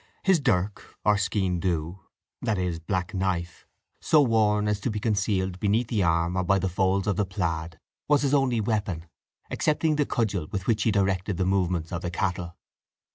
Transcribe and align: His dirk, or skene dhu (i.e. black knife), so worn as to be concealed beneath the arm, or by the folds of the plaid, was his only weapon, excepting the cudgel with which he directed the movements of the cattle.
His 0.23 0.39
dirk, 0.39 0.97
or 1.05 1.15
skene 1.15 1.59
dhu 1.61 1.99
(i.e. 2.47 2.79
black 2.87 3.13
knife), 3.13 3.67
so 4.01 4.19
worn 4.19 4.67
as 4.67 4.79
to 4.79 4.89
be 4.89 4.99
concealed 4.99 5.59
beneath 5.59 5.89
the 5.89 6.01
arm, 6.01 6.35
or 6.35 6.43
by 6.43 6.57
the 6.57 6.69
folds 6.69 7.05
of 7.05 7.17
the 7.17 7.25
plaid, 7.27 7.79
was 8.07 8.23
his 8.23 8.33
only 8.33 8.59
weapon, 8.61 9.05
excepting 9.51 9.97
the 9.97 10.07
cudgel 10.07 10.47
with 10.51 10.65
which 10.65 10.81
he 10.81 10.91
directed 10.91 11.37
the 11.37 11.45
movements 11.45 11.91
of 11.91 12.01
the 12.01 12.09
cattle. 12.09 12.57